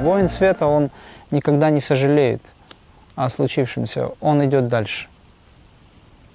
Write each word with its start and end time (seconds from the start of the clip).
Воин 0.00 0.28
света, 0.28 0.66
он 0.66 0.90
никогда 1.30 1.70
не 1.70 1.80
сожалеет 1.80 2.40
о 3.16 3.28
случившемся, 3.28 4.10
он 4.20 4.44
идет 4.44 4.68
дальше. 4.68 5.08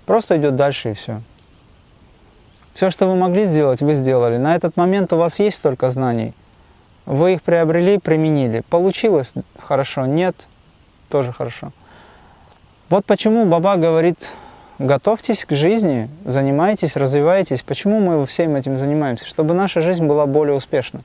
Просто 0.05 0.37
идет 0.37 0.55
дальше 0.55 0.91
и 0.91 0.93
все. 0.93 1.21
Все, 2.73 2.89
что 2.89 3.07
вы 3.07 3.15
могли 3.15 3.45
сделать, 3.45 3.81
вы 3.81 3.93
сделали. 3.93 4.37
На 4.37 4.55
этот 4.55 4.75
момент 4.75 5.13
у 5.13 5.17
вас 5.17 5.39
есть 5.39 5.57
столько 5.57 5.91
знаний. 5.91 6.33
Вы 7.05 7.35
их 7.35 7.41
приобрели, 7.41 7.99
применили. 7.99 8.63
Получилось 8.69 9.33
хорошо, 9.59 10.05
нет, 10.05 10.47
тоже 11.09 11.31
хорошо. 11.31 11.71
Вот 12.89 13.05
почему 13.05 13.45
Баба 13.45 13.77
говорит, 13.77 14.29
готовьтесь 14.79 15.45
к 15.45 15.53
жизни, 15.53 16.09
занимайтесь, 16.25 16.95
развивайтесь. 16.95 17.61
Почему 17.61 17.99
мы 17.99 18.25
всем 18.25 18.55
этим 18.55 18.77
занимаемся? 18.77 19.25
Чтобы 19.25 19.53
наша 19.53 19.81
жизнь 19.81 20.05
была 20.05 20.25
более 20.25 20.55
успешна. 20.55 21.01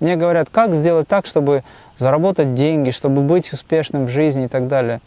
Мне 0.00 0.16
говорят, 0.16 0.48
как 0.50 0.74
сделать 0.74 1.08
так, 1.08 1.26
чтобы 1.26 1.64
заработать 1.98 2.54
деньги, 2.54 2.90
чтобы 2.90 3.22
быть 3.22 3.52
успешным 3.52 4.06
в 4.06 4.10
жизни 4.10 4.44
и 4.44 4.48
так 4.48 4.68
далее. 4.68 5.00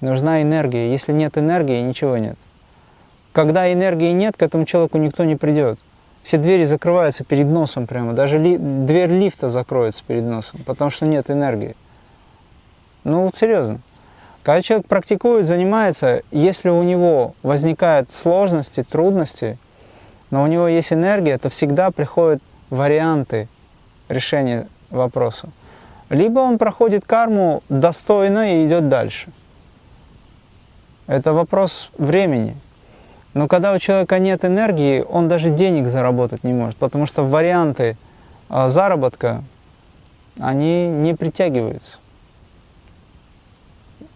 Нужна 0.00 0.42
энергия. 0.42 0.90
Если 0.90 1.12
нет 1.12 1.38
энергии, 1.38 1.80
ничего 1.80 2.18
нет. 2.18 2.36
Когда 3.32 3.72
энергии 3.72 4.12
нет, 4.12 4.36
к 4.36 4.42
этому 4.42 4.64
человеку 4.64 4.98
никто 4.98 5.24
не 5.24 5.36
придет. 5.36 5.78
Все 6.22 6.36
двери 6.36 6.64
закрываются 6.64 7.24
перед 7.24 7.46
носом 7.46 7.86
прямо. 7.86 8.12
Даже 8.12 8.38
ли, 8.38 8.56
дверь 8.56 9.10
лифта 9.10 9.50
закроется 9.50 10.02
перед 10.06 10.24
носом, 10.24 10.60
потому 10.64 10.90
что 10.90 11.06
нет 11.06 11.30
энергии. 11.30 11.74
Ну, 13.04 13.24
вот 13.24 13.36
серьезно. 13.36 13.80
Когда 14.42 14.62
человек 14.62 14.86
практикует, 14.86 15.46
занимается, 15.46 16.22
если 16.30 16.68
у 16.68 16.82
него 16.82 17.34
возникают 17.42 18.12
сложности, 18.12 18.82
трудности, 18.82 19.58
но 20.30 20.42
у 20.42 20.46
него 20.46 20.68
есть 20.68 20.92
энергия, 20.92 21.38
то 21.38 21.48
всегда 21.48 21.90
приходят 21.90 22.42
варианты 22.70 23.48
решения 24.08 24.68
вопроса. 24.90 25.48
Либо 26.10 26.40
он 26.40 26.58
проходит 26.58 27.04
карму 27.04 27.62
достойно 27.68 28.62
и 28.62 28.66
идет 28.66 28.88
дальше. 28.88 29.28
Это 31.06 31.32
вопрос 31.32 31.90
времени. 31.98 32.56
Но 33.34 33.48
когда 33.48 33.72
у 33.72 33.78
человека 33.78 34.18
нет 34.18 34.44
энергии, 34.44 35.04
он 35.08 35.28
даже 35.28 35.50
денег 35.50 35.88
заработать 35.88 36.44
не 36.44 36.52
может, 36.52 36.76
потому 36.76 37.04
что 37.04 37.24
варианты 37.24 37.96
а, 38.48 38.68
заработка, 38.68 39.42
они 40.38 40.88
не 40.88 41.14
притягиваются. 41.14 41.98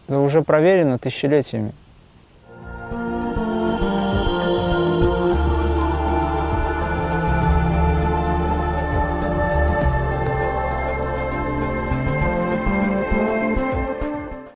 Это 0.06 0.20
уже 0.20 0.42
проверено 0.42 0.98
тысячелетиями. 0.98 1.72